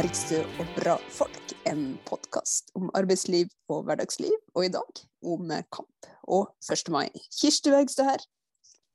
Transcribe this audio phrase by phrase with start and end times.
[0.00, 6.06] Bergstø og bra folk, en podkast om arbeidsliv og hverdagsliv, og i dag om kamp
[6.24, 6.88] og 1.
[6.94, 7.10] mai.
[7.36, 8.22] Kirsti Bergstø her,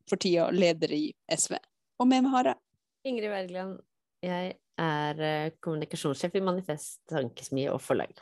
[0.10, 1.60] for tida leder i SV,
[2.02, 3.76] og med meg har jeg Ingrid Wergeland.
[4.26, 8.16] Jeg er eh, kommunikasjonssjef i Manifest Tankesmie og Forlag.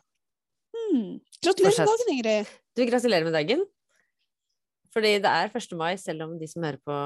[0.76, 1.22] hmm.
[1.40, 2.54] Gratulerer med dagen, Ingrid.
[2.76, 3.66] Du, gratulerer med dagen.
[4.92, 5.72] Fordi det er 1.
[5.80, 7.00] mai, selv om de som hører på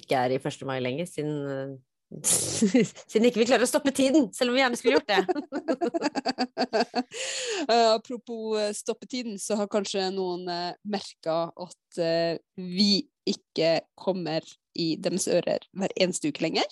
[0.00, 0.64] ikke er i 1.
[0.64, 1.78] mai lenger, siden eh,
[2.10, 5.20] Siden ikke vi klarer å stoppe tiden, selv om vi gjerne skulle gjort det.
[7.70, 14.42] uh, apropos stoppe stoppetiden, så har kanskje noen uh, merka at uh, vi ikke kommer
[14.74, 16.66] i deres ører hver eneste uke lenger.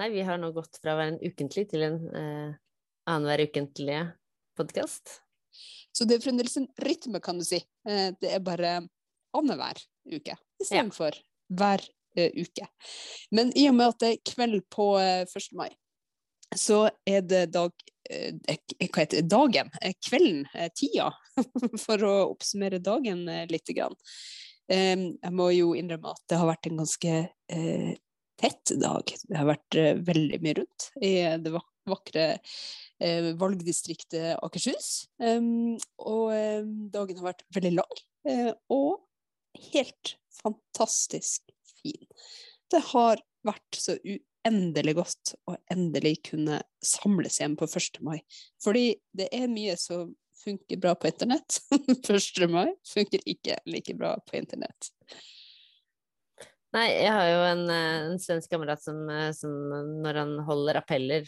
[0.00, 2.50] Nei, vi har nå gått fra å være en ukentlig til en uh,
[3.10, 4.04] annenhver ukentlige
[4.58, 5.20] podkast.
[5.94, 7.62] Så det er fremdeles en rytme, kan du si.
[7.86, 8.78] Uh, det er bare
[9.36, 11.26] annenhver uke istedenfor for
[11.60, 12.66] hver eh, uke.
[13.30, 15.52] Men i og med at det er kveld på eh, 1.
[15.58, 15.70] mai,
[16.56, 17.70] så er det dag
[18.10, 18.58] eh, eh,
[18.88, 19.22] Hva heter?
[19.22, 19.70] Dagen?
[19.82, 20.44] eh, Kvelden?
[20.54, 21.10] eh, Tida?
[21.84, 23.70] For å oppsummere dagen litt.
[23.70, 27.14] Eh, Jeg må jo innrømme at det har vært en ganske
[27.54, 27.92] eh,
[28.40, 29.14] tett dag.
[29.28, 31.52] Det har vært eh, veldig mye rundt i det
[31.90, 32.26] vakre
[33.00, 35.06] eh, valgdistriktet Akershus.
[35.20, 39.04] Og eh, dagen har vært veldig lang, eh, og
[39.72, 41.42] helt fantastisk
[41.80, 42.06] fin.
[42.70, 48.00] Det har vært så uendelig godt å endelig kunne samles igjen på 1.
[48.06, 48.20] mai.
[48.62, 50.14] Fordi det er mye som
[50.44, 51.60] funker bra på internett.
[52.08, 52.46] 1.
[52.52, 54.92] mai funker ikke like bra på internett.
[56.70, 59.50] Nei, jeg har jo en, eh, en svensk kamerat som, eh, som
[60.04, 61.26] når han holder appeller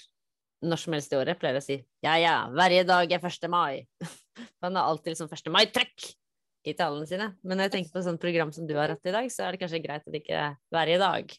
[0.63, 3.49] når som helst i året, pleier å si ja ja, hver dag er 1.
[3.51, 3.83] mai.
[4.63, 5.51] Han har alltid liksom 1.
[5.51, 6.13] mai-trøkk
[6.69, 7.31] i talene sine.
[7.43, 9.55] Men når jeg tenker på sånt program som du har hatt i dag, så er
[9.55, 10.45] det kanskje greit at det ikke
[10.83, 11.35] er i dag.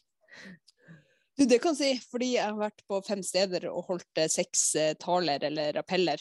[1.34, 4.30] Du, det kan jeg si, fordi jeg har vært på fem steder og holdt eh,
[4.30, 6.20] seks eh, taler eller appeller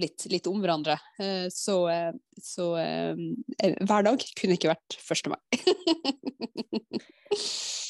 [0.00, 0.96] litt, litt om hverandre.
[1.20, 1.82] Eh, så,
[2.40, 5.34] så hver dag kunne ikke vært 1.
[5.34, 5.42] mai.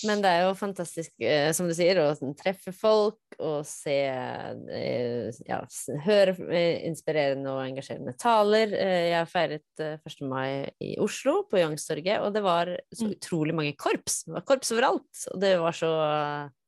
[0.09, 1.13] Men det er jo fantastisk,
[1.55, 5.59] som du sier, å treffe folk og se eh, Ja,
[6.05, 8.73] høre eh, inspirerende og engasjerende taler.
[8.77, 10.23] Eh, jeg feiret eh, 1.
[10.29, 13.15] mai i Oslo, på Youngstorget, og det var så Mm.
[13.17, 14.23] utrolig mange korps.
[14.27, 15.91] Det var korps overalt, og det var så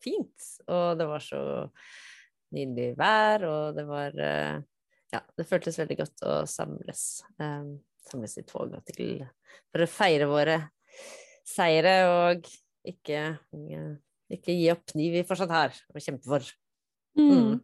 [0.02, 0.48] fint.
[0.68, 1.42] Og det var så
[2.52, 4.16] nydelig vær, og det var
[5.12, 7.22] Ja, det føltes veldig godt å samles.
[8.08, 9.26] samles i tog og til
[9.70, 10.56] for å feire våre
[11.44, 12.48] seire og
[12.88, 13.38] ikke,
[14.32, 16.48] ikke gi opp de vi fortsatt her og kjempe for.
[17.18, 17.60] Mm.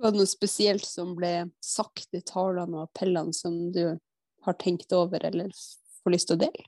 [0.00, 3.98] Var det noe spesielt som ble sagt i talene og appellene som du
[4.46, 5.52] har tenkt over eller
[6.00, 6.66] får lyst til å dele?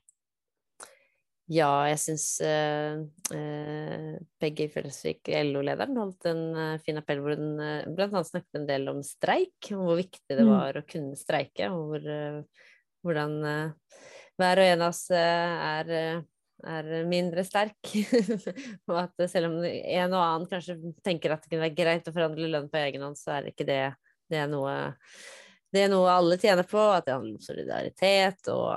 [1.51, 3.01] Ja, jeg syns uh,
[3.35, 8.69] uh, Peggy Felsvik, LO-lederen, holdt en uh, fin appell hvor hun uh, annet snakket en
[8.69, 10.53] del om streik, om hvor viktig det Mm.
[10.53, 12.69] var å kunne streike, og hvor, eh,
[13.03, 13.99] hvordan eh,
[14.39, 16.21] hver og en av oss eh, er, eh,
[16.69, 17.93] er mindre sterk.
[18.89, 22.15] og at selv om en og annen kanskje tenker at det kunne være greit å
[22.15, 23.81] forhandle lønn på egen hånd, så er ikke det,
[24.31, 24.75] det er noe
[25.73, 28.69] det er noe alle tjener på, at det handler om solidaritet og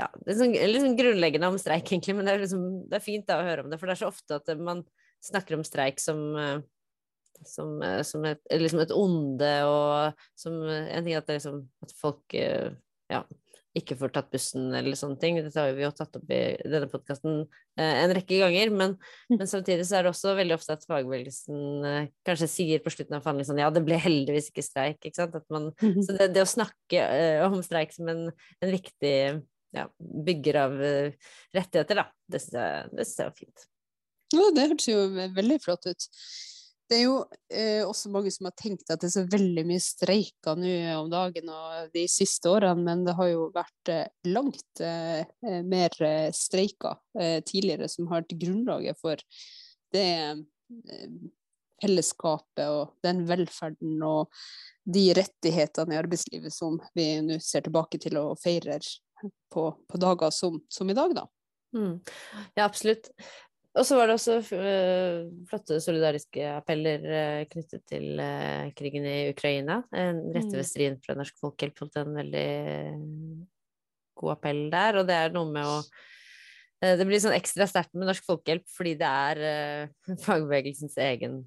[0.00, 2.98] ja, det er sånn, litt sånn grunnleggende om streik, egentlig, men det er, liksom, det
[2.98, 4.80] er fint da, å høre om det, for det er så ofte at man
[5.22, 6.62] snakker om streik som eh,
[7.48, 11.62] som, eh, som et, liksom et onde, og som eh, en ting at, det liksom,
[11.82, 13.22] at folk ja,
[13.78, 15.38] ikke får tatt bussen eller sånne ting.
[15.40, 17.44] Dette har vi jo tatt opp i denne podkasten
[17.80, 18.96] en rekke ganger, men,
[19.30, 19.38] Mm.
[19.38, 23.16] men samtidig så er det også veldig ofte at fagbevegelsen eh, kanskje sier på slutten
[23.16, 25.38] av forhandlingen sånn ja, det ble heldigvis ikke streik, ikke sant.
[25.40, 28.26] At man, så det, det å snakke eh, om streik som en,
[28.60, 29.16] en viktig
[29.72, 33.68] ja, bygger av eh, rettigheter, da, det syns jeg, jeg var fint.
[34.32, 35.00] Ja, det hørtes jo
[35.36, 36.08] veldig flott ut.
[36.92, 39.80] Det er jo eh, også mange som har tenkt at det er så veldig mye
[39.80, 44.82] streiker nå om dagen og de siste årene, men det har jo vært eh, langt
[44.84, 49.22] eh, eh, mer eh, streiker eh, tidligere som har vært grunnlaget for
[49.92, 50.04] det
[51.80, 54.44] fellesskapet og den velferden og
[54.84, 58.84] de rettighetene i arbeidslivet som vi nå ser tilbake til og feirer
[59.52, 61.24] på, på dager som, som i dag, da.
[61.72, 62.00] Mm.
[62.52, 63.08] Ja, absolutt.
[63.72, 69.30] Og så var det også øh, flotte solidariske appeller øh, knyttet til øh, krigen i
[69.32, 69.80] Ukraina.
[69.96, 70.58] En Rette Mm.
[70.58, 72.48] ved striden fra Norsk Folkehjelp holdt en veldig
[74.20, 75.78] god appell der, og det er noe med å
[76.82, 79.88] Det blir sånn ekstra sterkt med Norsk Folkehjelp fordi det er
[80.26, 81.44] fagbevegelsens egen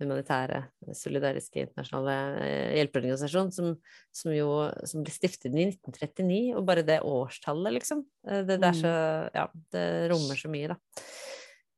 [0.00, 0.62] humanitære,
[0.96, 3.70] solidariske internasjonale øh, hjelpeorganisasjon som,
[4.14, 4.48] som jo
[4.88, 8.04] som ble stiftet i 1939, og bare det årstallet, liksom.
[8.28, 8.92] øh, det, det så
[9.34, 11.04] Ja, det rommer så mye, da.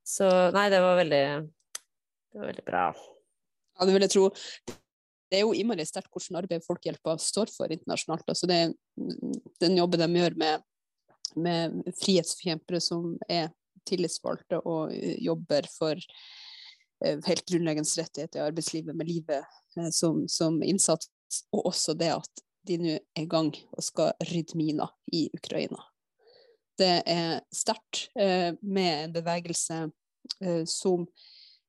[0.08, 2.84] Så nei, det var veldig Det var veldig bra.
[3.78, 4.24] Ja, det vil jeg tro.
[5.28, 8.24] Det er jo innmari sterkt hvordan arbeid Folkehjelpa står for internasjonalt.
[8.28, 8.60] Altså det,
[9.60, 10.64] den jobben de gjør med,
[11.36, 13.50] med frihetsforkjempere som er
[13.88, 16.47] tillitsvalgte og jobber for eh,
[17.02, 19.44] helt grunnleggende rettigheter i arbeidslivet med livet
[19.76, 21.10] eh, som, som innsats,
[21.52, 25.80] og også det at de nå er i gang og skal rydde miner i Ukraina.
[26.78, 29.80] Det er sterkt eh, med en bevegelse
[30.42, 31.06] eh, som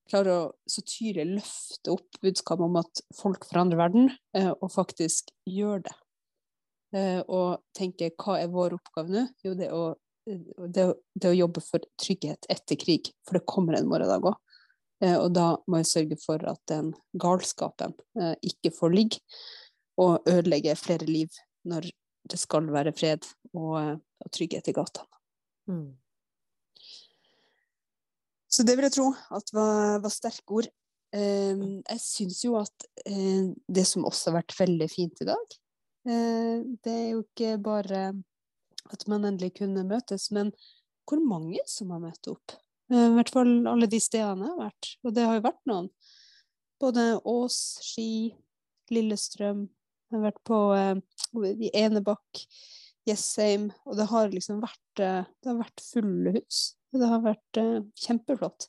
[0.09, 5.31] klarer å så tydelig løfte opp budskapet om at folk forandrer verden, eh, og faktisk
[5.49, 5.95] gjør det.
[6.97, 9.25] Eh, og tenke hva er vår oppgave nå?
[9.45, 9.83] Jo, det å,
[10.25, 14.37] det, det å jobbe for trygghet etter krig, for det kommer en morgendag òg.
[15.03, 17.95] Eh, og da må jeg sørge for at den galskapen
[18.43, 19.23] ikke får ligge
[19.99, 21.89] og ødelegge flere liv når
[22.29, 25.07] det skal være fred og, og trygghet i gatene.
[25.69, 25.89] Mm.
[28.49, 30.69] Så det vil jeg tro at var, var sterke ord.
[31.15, 35.55] Eh, jeg syns jo at eh, det som også har vært veldig fint i dag,
[36.09, 38.09] eh, det er jo ikke bare
[38.89, 40.51] at man endelig kunne møtes, men
[41.09, 42.57] hvor mange som har møtt opp.
[42.89, 44.91] Eh, I hvert fall alle de stedene jeg har vært.
[45.05, 45.89] Og det har jo vært noen.
[46.79, 48.09] Både Ås, Ski,
[48.93, 49.67] Lillestrøm.
[50.09, 50.95] Jeg har vært på eh,
[51.53, 52.43] i Enebakk,
[53.07, 53.69] Jessheim.
[53.85, 56.63] Og det har liksom vært, eh, det har vært fulle hus.
[56.89, 58.65] Det har vært uh, kjempeflott.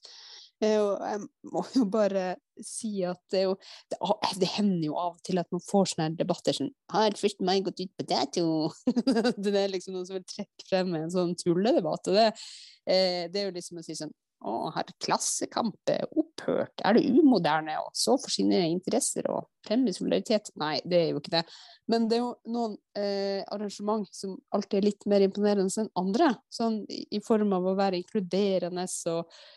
[0.61, 1.21] Uh, og jeg
[1.55, 2.25] må jo bare
[2.61, 3.55] si at det jo
[3.89, 3.97] det,
[4.43, 7.65] det, hender jo av og til at man får sånne debatter som 'Har først meg
[7.65, 8.73] gått ut på dato?'
[9.45, 12.11] det er liksom noen som vil trekke frem en sånn tulledebatt.
[12.13, 16.81] Og det, uh, det er jo liksom å si sånn å, har Klassekamp opphørt?
[16.85, 20.51] Er det umoderne å så for interesser og fremme solidaritet?
[20.61, 21.45] Nei, det er jo ikke det.
[21.93, 26.33] Men det er jo noen eh, arrangement som alltid er litt mer imponerende enn andre.
[26.53, 29.51] Sånn i form av å være inkluderende og eh,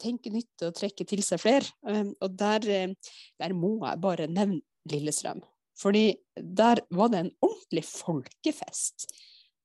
[0.00, 1.68] tenke nytt og trekke til seg flere.
[1.86, 5.42] Um, og der, eh, der må jeg bare nevne Lillestrøm.
[5.76, 9.08] Fordi der var det en ordentlig folkefest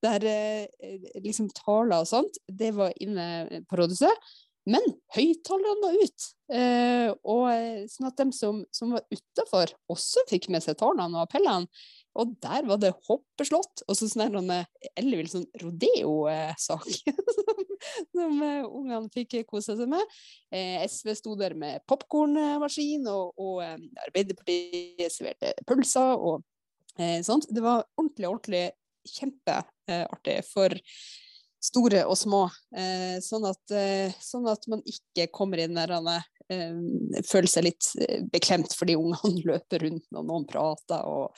[0.01, 4.31] der eh, liksom taler og sånt, det var inne på rådhuset.
[4.71, 10.23] Men høyttalerne var ut, eh, og eh, sånn at de som, som var utafor, også
[10.29, 11.67] fikk med seg talene og appellene.
[12.19, 14.51] Og der var det hoppeslått, og så sånn en
[14.99, 16.89] ellevill sånn rodeo-sak
[17.37, 17.61] som,
[18.11, 20.15] som uh, ungene fikk kose seg med.
[20.51, 23.63] Eh, SV sto der med popkornmaskin, og, og
[24.07, 26.43] Arbeiderpartiet serverte pølser og
[26.99, 27.47] eh, sånt.
[27.47, 28.65] Det var ordentlig, ordentlig
[29.07, 30.75] kjempeartig for
[31.61, 32.43] store og små.
[32.75, 37.67] Eh, sånn, at, eh, sånn, at, man ikke kommer inn der han eh, føler seg
[37.69, 37.91] litt
[38.33, 41.37] beklemt fordi ungene løper rundt når noen prater og,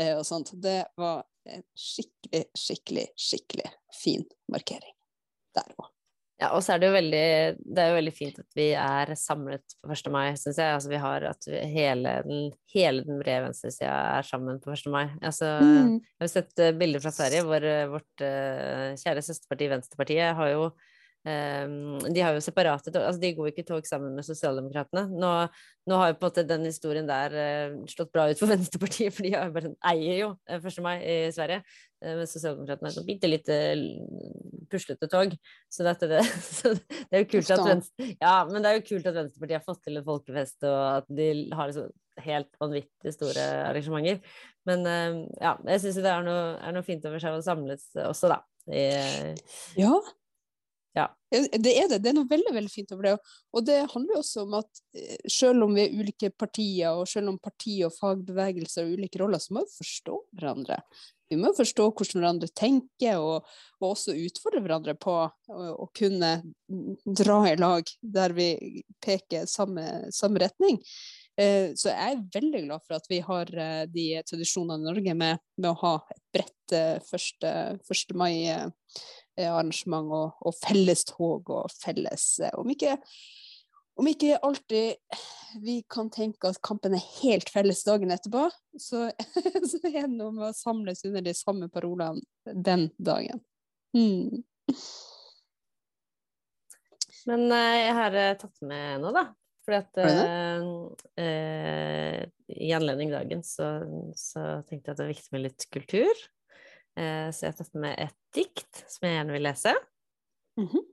[0.00, 0.54] og, sånt.
[0.60, 3.70] Det var en skikkelig, skikkelig, skikkelig
[4.02, 4.96] fin markering
[5.56, 5.88] der òg.
[6.40, 7.24] Ja, og så er det jo veldig
[7.60, 10.06] Det er jo veldig fint at vi er samlet på 1.
[10.14, 10.76] mai, syns jeg.
[10.76, 14.86] Altså vi har at vi, hele, den, hele den brede venstresida er sammen på 1.
[14.92, 15.04] mai.
[15.20, 15.98] Altså, mm.
[16.00, 20.54] Jeg har sett uh, bilder fra Sverige hvor uh, vårt uh, kjære søsterparti Venstrepartiet har
[20.54, 20.70] jo
[21.24, 25.02] de har jo separate tog, altså de går ikke i tog sammen med Sosialdemokratene.
[25.12, 25.32] Nå,
[25.90, 29.12] nå, har jo på en måte den historien der uh, slått bra ut for Venstrepartiet,
[29.12, 30.68] for de bare, eier jo 1.
[30.84, 31.60] mai i Sverige.
[32.00, 33.58] Uh, men Sosialdemokratene har et bitte lite
[34.72, 35.34] puslete tog.
[35.68, 36.22] Så, dette, det,
[36.58, 39.58] så det, er jo kult at Venstre, ja, men det er jo kult at Venstrepartiet
[39.58, 44.24] har fått til en folkefest, og at de har liksom helt vanvittig store arrangementer.
[44.68, 44.88] Men
[45.40, 48.40] ja, jeg syns det er noe, er noe, fint over seg å samles også, da.
[48.68, 48.82] I,
[49.80, 49.94] ja,
[50.96, 51.06] ja.
[51.30, 52.00] Det er det.
[52.02, 53.14] Det er noe veldig veldig fint over det.
[53.54, 57.06] Og det handler jo også om at eh, selv om vi er ulike partier, og
[57.08, 60.80] selv om parti og fagbevegelser har ulike roller, så må vi forstå hverandre.
[61.30, 63.46] Vi må forstå hvordan hverandre tenker, og,
[63.78, 66.32] og også utfordre hverandre på å, å, kunne
[67.06, 68.50] dra i lag der vi
[68.98, 70.80] peker samme, samme retning.
[71.38, 75.14] Eh, så jeg er veldig glad for at vi har eh, de tradisjonene i Norge
[75.22, 78.18] med, med å ha et bredt 1.
[78.18, 78.34] mai
[79.48, 82.96] arrangement og, og fellestog og felles eh, Om ikke,
[84.00, 85.18] om ikke alltid
[85.64, 88.46] vi kan tenke at kampen er helt felles dagen etterpå,
[88.78, 89.08] så,
[89.70, 93.42] så er det noe med å samles under de samme parolene den dagen.
[93.96, 94.42] Hmm.
[97.28, 99.26] Men uh, jeg har uh, tatt med noe, da.
[99.66, 99.98] Fordi at
[101.20, 103.68] eh, i anledning dagen så,
[104.16, 106.22] så, tenkte jeg at det er viktig med litt kultur.
[106.98, 109.74] Eh, så jeg har tatt med et dikt som jeg gjerne vil lese.
[110.58, 110.86] Mm -hmm.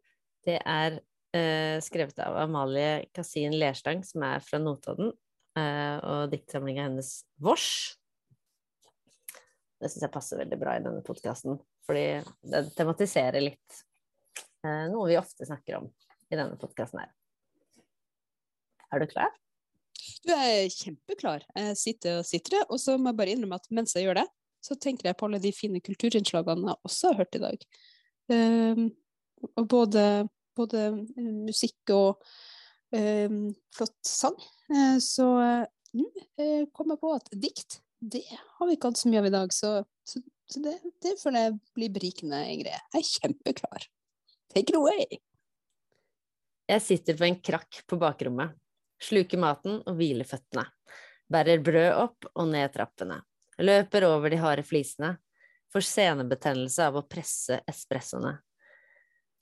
[0.46, 1.00] Det er
[1.36, 5.12] eh, skrevet av Amalie Kasin Lerstang, som er fra Notodden,
[5.58, 7.98] eh, og diktsamlinga hennes Vårs.
[9.78, 13.84] Det syns jeg passer veldig bra i denne podkasten, fordi den tematiserer litt
[14.66, 15.92] eh, noe vi ofte snakker om
[16.32, 17.12] i denne podkasten her.
[18.94, 19.36] Er du klar?
[20.24, 21.44] Du er kjempeklar.
[21.56, 24.28] Jeg sitter og sitter, og så må jeg bare innrømme at mens jeg gjør det,
[24.68, 27.66] så tenker jeg på alle de fine kulturinnslagene jeg også har hørt i dag.
[28.28, 28.88] Um,
[29.56, 30.04] og både,
[30.58, 30.84] både,
[31.48, 32.24] musikk og
[32.92, 33.44] um,
[33.76, 34.38] flott sang.
[34.72, 35.28] Uh, så
[35.98, 39.30] nå uh, kom jeg på at dikt, det har vi ikke hatt så mye av
[39.30, 39.54] i dag.
[39.56, 39.72] Så,
[40.08, 40.22] så,
[40.52, 42.76] så det, det, føler jeg blir berikende, Ingrid.
[42.76, 43.88] Jeg er kjempeklar.
[44.54, 45.22] Take it away!
[46.68, 48.52] Jeg sitter på en krakk på bakrommet,
[49.00, 50.66] sluker maten og hviler føttene.
[51.32, 53.22] Bærer brød opp og ned trappene.
[53.58, 55.16] Løper over de harde flisene.
[55.74, 58.38] Får senebetennelse av å presse espressoene.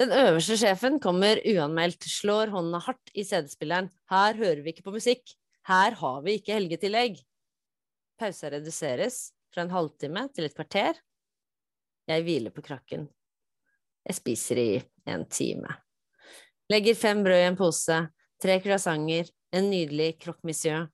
[0.02, 3.88] Den øverste sjefen kommer uanmeldt, slår hånda hardt i CD-spilleren.
[4.12, 5.24] Her hører vi ikke på musikk.
[5.70, 7.22] Her har vi ikke helgetillegg.
[8.20, 11.00] Pausa reduseres fra en halvtime til et kvarter.
[12.12, 13.08] Jeg hviler på krakken.
[14.06, 14.70] Jeg spiser i
[15.10, 15.72] en time.
[16.70, 17.98] Legger fem brød i en pose,
[18.42, 20.90] tre croissanter, en nydelig croque monsieur.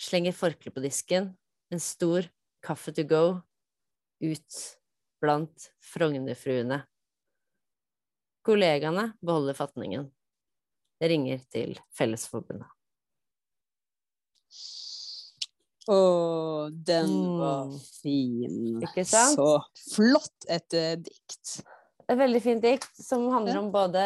[0.00, 1.34] Slenger forkle på disken,
[1.70, 2.24] en stor
[2.64, 3.22] kaffe to go,
[4.20, 4.60] ut
[5.20, 6.82] blant Frognerfruene.
[8.46, 10.08] Kollegaene beholder fatningen.
[11.00, 12.68] Jeg ringer til Fellesforbundet.
[15.90, 17.78] Å, den var Mm.
[17.80, 18.82] fin.
[18.84, 19.36] Ikke sant?
[19.38, 21.54] Så flott et uh, dikt.
[22.08, 24.02] Et veldig fint dikt som handler om både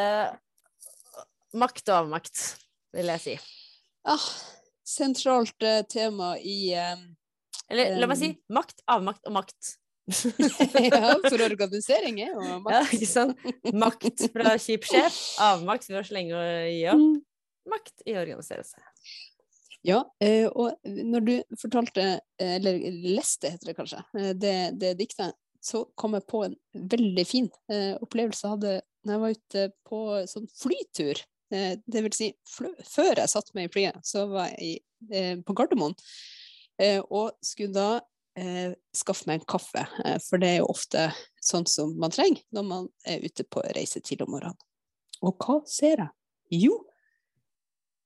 [1.55, 2.41] makt og avmakt,
[2.95, 3.35] vil jeg si.
[4.05, 4.25] Ah,
[4.87, 6.97] sentralt uh, tema i uh,
[7.73, 9.75] Eller la meg si makt, avmakt og makt.
[10.85, 13.47] Ja, for organisering er jo Ja, ikke sant?
[13.73, 17.01] Makt fra kjip sjef, avmakt fra å slenge og gi opp.
[17.01, 17.23] Mm.
[17.73, 18.85] Makt i å organisere seg.
[19.85, 22.05] Ja, eh, og når du fortalte,
[22.41, 27.25] eller leste heter det kanskje, eh, det, det diktet, så kom jeg på en veldig
[27.29, 28.73] fin eh, opplevelse jeg hadde
[29.05, 31.21] når jeg var ute på sånn flytur.
[31.55, 35.93] Det vil si, før jeg satte meg i flyet, så var jeg i, på Gardermoen,
[37.11, 38.01] og skulle da
[38.39, 41.09] eh, skaffe meg en kaffe, eh, for det er jo ofte
[41.45, 44.59] sånn som man trenger når man er ute på reise tidlig om morgenen.
[45.25, 46.11] Og hva ser jeg?
[46.65, 46.79] Jo,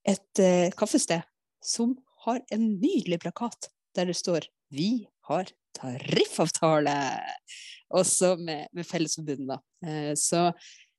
[0.07, 1.25] et eh, kaffested
[1.63, 7.19] som har en nydelig plakat der det står 'Vi har tariffavtale',
[7.89, 9.49] også med, med Fellesforbundet.
[9.49, 9.87] da.
[9.89, 10.51] Eh, så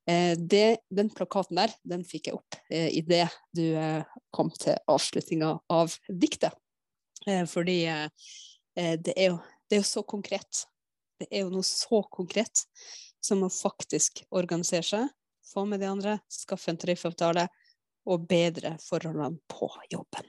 [0.09, 4.75] eh, det, den plakaten der, den fikk jeg opp eh, idet du eh, kom til
[4.89, 6.53] avslutninga av diktet.
[7.27, 8.07] Eh, fordi eh,
[8.75, 10.65] det, er jo, det er jo så konkret.
[11.21, 12.65] Det er jo noe så konkret
[13.21, 15.09] som å faktisk organisere seg,
[15.51, 17.49] få med de andre, skaffe en tariffavtale
[18.09, 20.29] og bedre forholdene på jobben.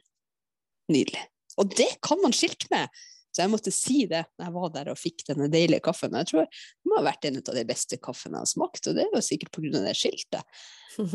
[0.92, 1.24] Nydelig.
[1.62, 2.90] Og det kan man skilte med!
[3.32, 6.16] Så jeg måtte si det når jeg var der og fikk denne deilige kaffen.
[6.20, 8.98] Jeg tror det må ha vært en av de beste kaffene jeg har smakt, og
[8.98, 9.72] det er jo sikkert pga.
[9.88, 10.62] det skiltet.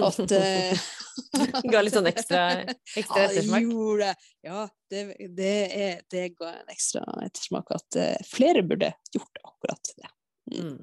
[0.07, 0.87] At uh...
[1.73, 2.43] Ga litt sånn ekstra,
[3.01, 3.67] ekstra Ja, ettersmak.
[3.69, 4.31] gjorde det.
[4.49, 5.03] Ja, det,
[5.37, 10.13] det, er, det ga en ekstra ettersmak at uh, flere burde gjort akkurat det.
[10.57, 10.79] Mm.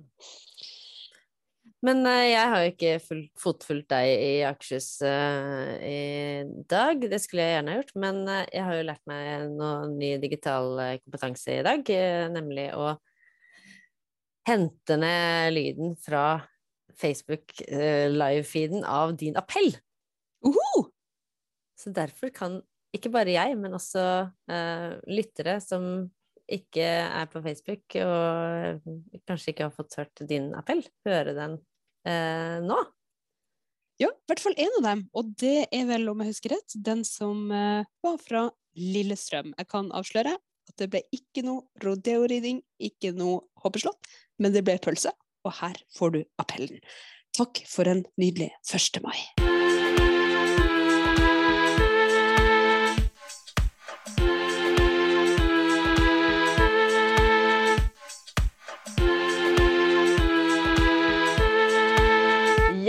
[1.83, 7.01] Men eh, jeg har jo ikke full, fotfulgt deg i Akershus eh, i dag.
[7.11, 10.13] Det skulle jeg gjerne ha gjort, men eh, jeg har jo lært meg noe ny
[10.23, 11.91] digital kompetanse i dag,
[12.31, 12.93] nemlig å
[14.47, 16.23] hente ned lyden fra
[16.99, 19.71] Facebook live-feeden av din appell.
[20.43, 20.87] Uhu!
[21.79, 22.61] Så derfor kan
[22.95, 26.05] ikke bare jeg, men også uh, lyttere som
[26.43, 28.83] ikke er på Facebook og
[29.25, 31.55] kanskje ikke har fått hørt din appell, høre den
[32.07, 32.79] eh, nå.
[34.01, 36.75] Ja, i hvert fall en av dem, og det er vel, om jeg husker rett,
[36.75, 38.47] den som eh, var fra
[38.79, 39.53] Lillestrøm.
[39.59, 44.09] Jeg kan avsløre at det ble ikke noe rodeo-riding, ikke noe hoppeslott,
[44.41, 45.13] men det ble pølse,
[45.45, 46.81] og her får du appellen.
[47.37, 49.03] Takk for en nydelig 1.
[49.05, 49.52] mai.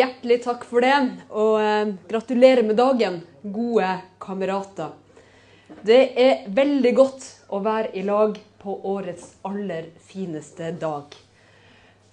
[0.04, 0.96] Hjertelig takk for det,
[1.32, 3.88] og eh, gratulerer med dagen, gode
[4.20, 4.90] kamerater.
[5.80, 11.14] Det er veldig godt å være i lag på årets aller fineste dag.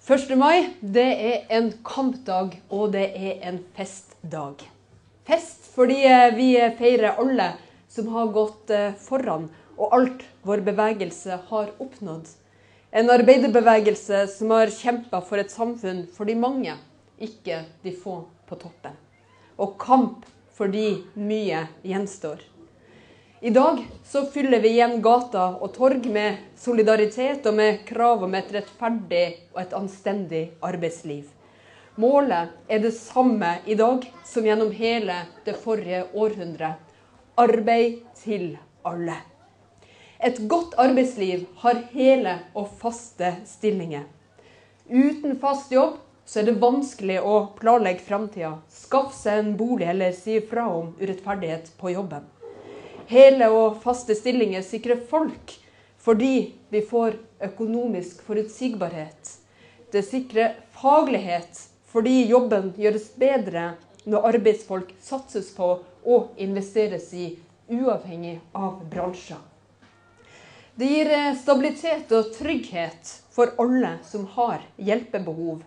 [0.08, 0.32] 1.
[0.40, 4.64] mai det er en kampdag, og det er en festdag.
[5.28, 6.46] Fest fordi eh, vi
[6.78, 7.50] feirer alle
[7.92, 12.24] som har gått eh, foran, og alt vår bevegelse har oppnådd.
[12.88, 16.78] En arbeiderbevegelse som har kjempa for et samfunn for de mange,
[17.22, 18.96] ikke de få på toppen.
[19.56, 20.26] Og kamp
[20.56, 22.42] fordi mye gjenstår.
[23.42, 28.36] I dag så fyller vi igjen gata og torg med solidaritet og med krav om
[28.38, 29.24] et rettferdig
[29.54, 31.24] og et anstendig arbeidsliv.
[31.98, 36.78] Målet er det samme i dag som gjennom hele det forrige århundret.
[37.36, 38.46] Arbeid til
[38.86, 39.18] alle.
[40.22, 44.06] Et godt arbeidsliv har hele og faste stillinger.
[44.86, 45.98] Uten fast jobb
[46.32, 50.94] så er det vanskelig å planlegge framtida, skaffe seg en bolig eller si fra om
[50.96, 52.24] urettferdighet på jobben.
[53.10, 55.52] Hele og faste stillinger sikrer folk
[56.00, 57.18] fordi vi får
[57.50, 59.34] økonomisk forutsigbarhet.
[59.92, 61.60] Det sikrer faglighet
[61.92, 63.74] fordi jobben gjøres bedre
[64.08, 65.74] når arbeidsfolk satses på
[66.08, 67.34] og investeres i,
[67.68, 69.36] uavhengig av bransjer.
[70.80, 75.60] Det gir eh, stabilitet og trygghet for alle som har hjelpebehov.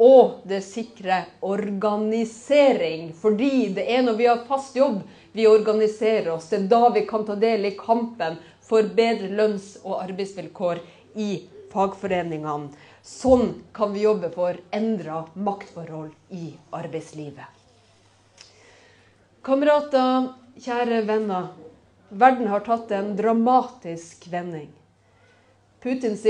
[0.00, 5.02] Og det sikrer organisering, fordi det er når vi har fast jobb
[5.32, 6.48] vi organiserer oss.
[6.48, 10.80] Det er da vi kan ta del i kampen for bedre lønns- og arbeidsvilkår
[11.20, 11.30] i
[11.72, 12.70] fagforeningene.
[13.04, 17.44] Sånn kan vi jobbe for endra maktforhold i arbeidslivet.
[19.44, 21.52] Kamerater, kjære venner.
[22.10, 24.68] Verden har tatt en dramatisk vending.
[25.80, 26.24] Putins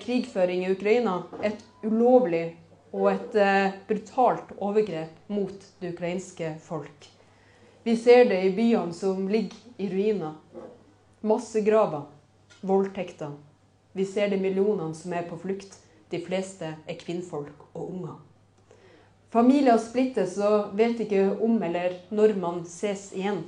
[0.00, 2.56] krigføring i Ukraina et ulovlig
[2.94, 7.08] og et eh, brutalt overgrep mot det ukrainske folk.
[7.84, 10.36] Vi ser det i byene som ligger i ruiner.
[11.20, 12.04] Massegraver,
[12.62, 13.34] voldtekter.
[13.92, 15.74] Vi ser det i millionene som er på flukt.
[16.10, 18.14] De fleste er kvinnfolk og unger.
[19.34, 23.42] Familier splittes og vet ikke om eller når man ses igjen.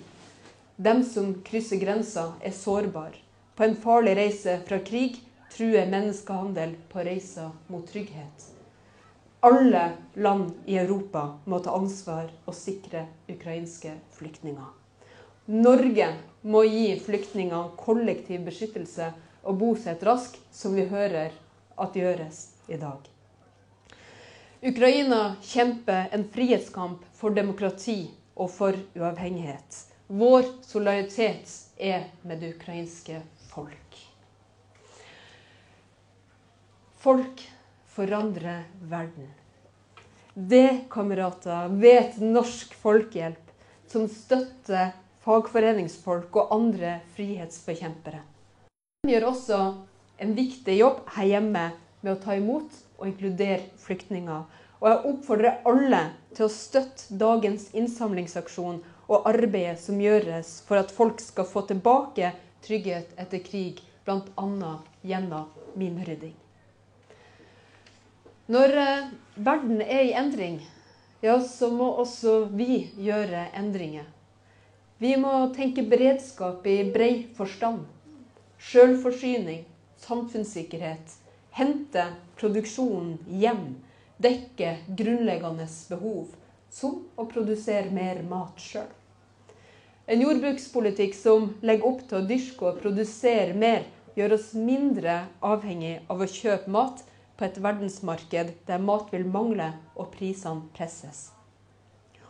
[0.76, 3.22] Dem som krysser grensa, er sårbare.
[3.56, 5.22] På en farlig reise fra krig
[5.54, 8.55] truer menneskehandel på reisa mot trygghet.
[9.46, 14.72] Alle land i Europa må ta ansvar og sikre ukrainske flyktninger.
[15.46, 16.08] Norge
[16.42, 19.12] må gi flyktningene kollektiv beskyttelse
[19.46, 21.30] og bosette raskt, som vi hører
[21.78, 22.98] at gjøres i dag.
[24.66, 28.00] Ukraina kjemper en frihetskamp for demokrati
[28.34, 29.82] og for uavhengighet.
[30.08, 34.00] Vår solidaritet er med det ukrainske folk.
[36.98, 37.46] Folk
[37.96, 39.30] forandre verden.
[40.34, 43.40] Det, kamerater, vet Norsk Folkehjelp,
[43.88, 44.92] som støtter
[45.24, 48.20] fagforeningsfolk og andre frihetsforkjempere.
[49.06, 49.60] De gjør også
[50.20, 51.64] en viktig jobb her hjemme
[52.02, 54.44] med å ta imot og inkludere flyktninger.
[54.76, 56.02] Og jeg oppfordrer alle
[56.36, 62.34] til å støtte dagens innsamlingsaksjon og arbeidet som gjøres for at folk skal få tilbake
[62.66, 64.72] trygghet etter krig, bl.a.
[65.06, 66.36] gjennom minrydding.
[68.46, 69.06] Når eh,
[69.42, 70.60] verden er i endring,
[71.22, 74.06] ja, så må også vi gjøre endringer.
[75.02, 77.82] Vi må tenke beredskap i brei forstand.
[78.62, 79.64] Sjølforsyning,
[80.00, 81.16] samfunnssikkerhet.
[81.58, 82.04] Hente
[82.38, 83.66] produksjonen hjem.
[84.22, 86.30] Dekke grunnleggende behov,
[86.70, 88.88] som å produsere mer mat sjøl.
[90.06, 93.82] En jordbrukspolitikk som legger opp til å dyrke og produsere mer,
[94.16, 97.02] gjør oss mindre avhengig av å kjøpe mat
[97.36, 101.30] på et verdensmarked der mat vil mangle og prisene presses.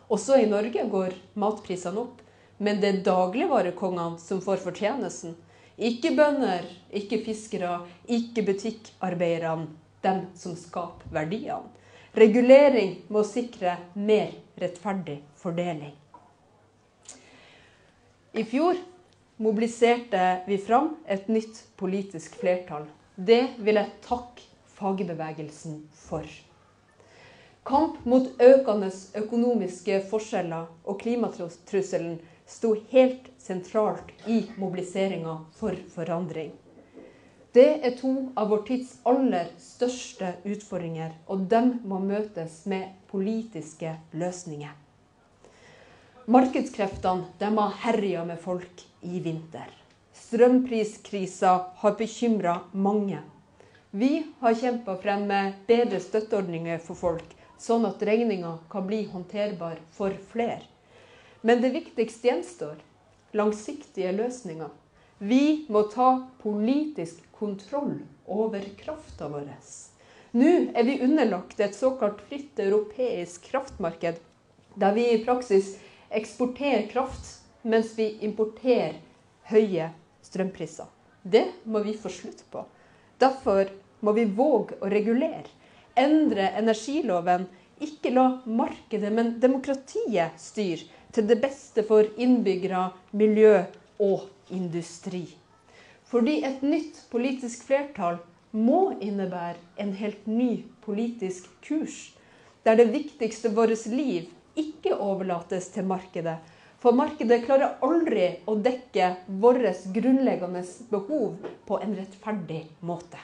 [0.07, 2.21] Også i Norge går matprisene opp,
[2.63, 5.35] men det er dagligvarekongene som får fortjenesten.
[5.77, 9.67] Ikke bønder, ikke fiskere, ikke butikkarbeiderne,
[10.01, 11.73] dem som skaper verdiene.
[12.17, 15.93] Regulering må sikre mer rettferdig fordeling.
[18.33, 18.79] I fjor
[19.41, 22.87] mobiliserte vi fram et nytt politisk flertall.
[23.13, 26.25] Det vil jeg takke fagbevegelsen for.
[27.67, 36.53] Kamp mot økende økonomiske forskjeller og klimatrusselen sto helt sentralt i mobiliseringa for forandring.
[37.51, 43.95] Det er to av vår tids aller største utfordringer, og de må møtes med politiske
[44.13, 44.75] løsninger.
[46.27, 49.71] Markedskreftene har herja med folk i vinter.
[50.13, 53.21] Strømpriskrisa har bekymra mange.
[53.91, 55.27] Vi har kjempa frem
[55.67, 60.65] bedre støtteordninger for folk, sånn at regninga kan bli håndterbar for flere.
[61.41, 62.75] Men det viktigste gjenstår
[63.37, 64.69] langsiktige løsninger.
[65.17, 69.49] Vi må ta politisk kontroll over krafta vår.
[70.37, 74.19] Nå er vi underlagt et såkalt fritt europeisk kraftmarked,
[74.75, 75.77] der vi i praksis
[76.11, 78.99] eksporterer kraft, mens vi importerer
[79.47, 79.93] høye
[80.27, 80.91] strømpriser.
[81.23, 82.67] Det må vi få slutt på.
[83.19, 83.71] Derfor
[84.05, 85.47] må vi våge å regulere.
[85.97, 87.47] Endre energiloven.
[87.81, 93.59] Ikke la markedet, men demokratiet styre til det beste for innbyggere, miljø
[94.01, 95.27] og industri.
[96.09, 98.17] Fordi et nytt politisk flertall
[98.57, 102.13] må innebære en helt ny politisk kurs.
[102.67, 104.25] der det viktigste vårt liv
[104.59, 106.35] ikke overlates til markedet.
[106.77, 109.07] For markedet klarer aldri å dekke
[109.41, 110.61] våre grunnleggende
[110.91, 113.17] behov på en rettferdig måte.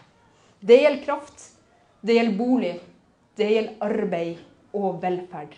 [0.59, 1.43] Det gjelder kraft,
[2.01, 2.73] det gjelder bolig,
[3.37, 4.41] det gjelder arbeid
[4.73, 5.53] og velferd.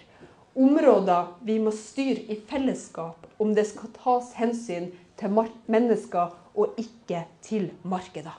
[0.55, 5.39] Områder vi må styre i fellesskap om det skal tas hensyn til
[5.71, 8.35] mennesker og ikke til markeder.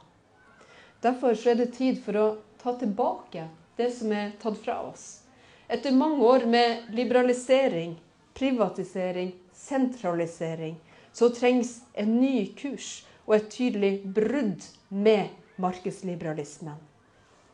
[1.00, 2.26] Derfor er det tid for å
[2.60, 5.22] ta tilbake det som er tatt fra oss.
[5.68, 7.96] Etter mange år med liberalisering,
[8.36, 9.32] privatisering,
[9.66, 10.76] sentralisering,
[11.12, 16.78] så trengs en ny kurs og et tydelig brudd med markedsliberalismen.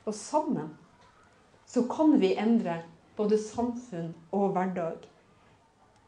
[0.05, 0.73] Og sammen
[1.67, 2.83] så kan vi endre
[3.17, 5.07] både samfunn og hverdag.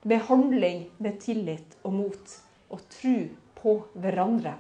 [0.04, 2.34] Med handling, med tillit og mot,
[2.68, 3.16] og tro
[3.56, 4.58] på hverandre.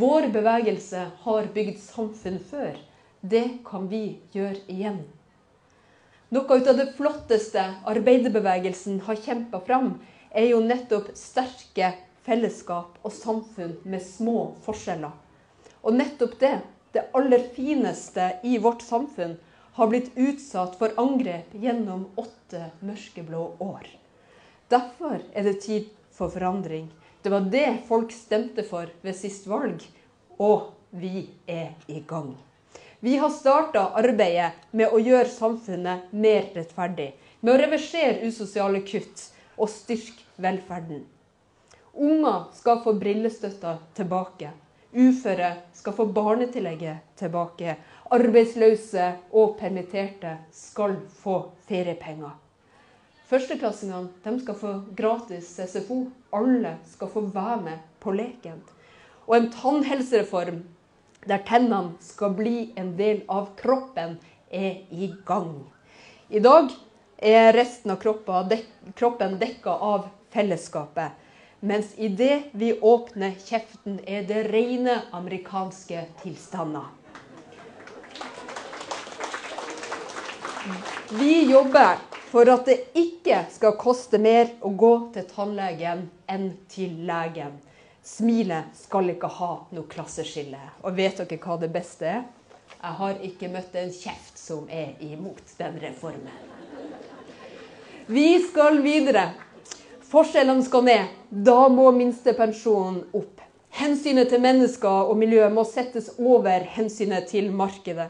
[0.00, 2.78] Vår bevegelse har bygd samfunn før.
[3.20, 5.04] Det kan vi gjøre igjen.
[6.30, 9.96] Noe av det flotteste arbeiderbevegelsen har kjempa fram,
[10.30, 11.88] er jo nettopp sterke
[12.22, 15.10] fellesskap og samfunn med små forskjeller.
[15.82, 16.52] Og nettopp det,
[16.94, 19.34] det aller fineste i vårt samfunn,
[19.74, 23.88] har blitt utsatt for angrep gjennom åtte mørkeblå år.
[24.70, 26.86] Derfor er det tid for forandring.
[27.22, 29.82] Det var det folk stemte for ved sist valg,
[30.38, 32.36] og vi er i gang.
[33.02, 37.14] Vi har starta arbeidet med å gjøre samfunnet mer rettferdig.
[37.40, 39.22] Med å reversere usosiale kutt
[39.56, 41.06] og styrke velferden.
[41.96, 44.50] Unger skal få brillestøtta tilbake.
[44.92, 47.78] Uføre skal få barnetillegget tilbake.
[48.12, 51.38] Arbeidsløse og permitterte skal få
[51.70, 52.34] feriepenger.
[53.30, 56.02] Førsteklassingene skal få gratis SFO.
[56.36, 58.60] Alle skal få være med på leken.
[59.24, 60.60] Og en tannhelsereform
[61.26, 64.18] der tennene skal bli en del av kroppen,
[64.50, 65.66] er i gang.
[66.28, 66.70] I dag
[67.18, 71.12] er resten av kroppen dekka av fellesskapet.
[71.60, 76.88] Mens idet vi åpner kjeften, er det rene amerikanske tilstander.
[81.10, 86.94] Vi jobber for at det ikke skal koste mer å gå til tannlegen enn til
[87.08, 87.58] legen.
[88.10, 90.60] Smilet skal ikke ha noe klasseskille.
[90.82, 92.24] Og vet dere hva det beste er?
[92.80, 96.34] Jeg har ikke møtt en kjeft som er imot den reformen.
[98.10, 99.28] Vi skal videre.
[100.10, 101.12] Forskjellene skal ned.
[101.30, 103.44] Da må minstepensjonen opp.
[103.78, 108.08] Hensynet til mennesker og miljø må settes over hensynet til markedet.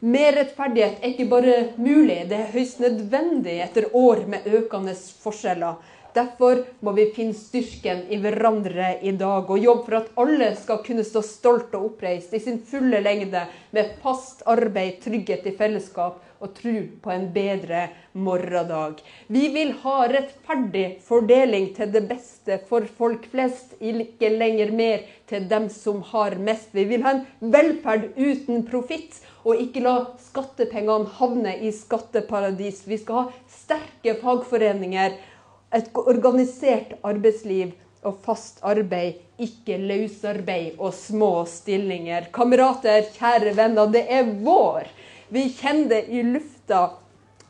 [0.00, 5.80] Mer rettferdighet er ikke bare mulig, det er høyst nødvendig etter år med økende forskjeller.
[6.14, 10.82] Derfor må vi finne styrken i hverandre i dag og jobbe for at alle skal
[10.86, 13.44] kunne stå stolt og oppreist i sin fulle lengde
[13.76, 19.00] med fast arbeid, trygghet i fellesskap og tro på en bedre morgendag.
[19.28, 25.46] Vi vil ha rettferdig fordeling til det beste for folk flest, ikke lenger mer til
[25.50, 26.72] dem som har mest.
[26.72, 32.82] Vi vil ha en velferd uten profitt, og ikke la skattepengene havne i skatteparadis.
[32.88, 35.16] Vi skal ha sterke fagforeninger,
[35.74, 37.74] et organisert arbeidsliv
[38.06, 42.30] og fast arbeid, ikke løsarbeid og små stillinger.
[42.32, 44.88] Kamerater, kjære venner, det er vår.
[45.30, 46.88] Vi kjenner det i lufta.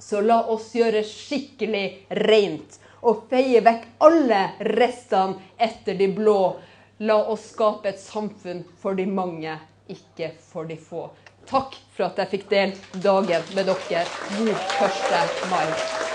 [0.01, 1.85] Så la oss gjøre skikkelig
[2.25, 4.41] rent og feie vekk alle
[4.73, 6.57] restene etter de blå.
[7.05, 9.57] La oss skape et samfunn for de mange,
[9.93, 11.09] ikke for de få.
[11.49, 14.07] Takk for at jeg fikk delt dagen med dere.
[14.37, 15.51] God 1.
[15.53, 16.10] mai.